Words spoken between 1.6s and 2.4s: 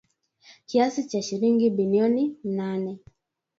bilioni